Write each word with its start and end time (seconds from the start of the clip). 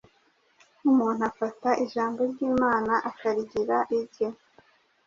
umuntu 0.89 1.21
afata 1.31 1.69
ijambo 1.85 2.19
ry’Imana 2.31 2.93
akarigira 3.09 3.77
irye. 3.99 4.27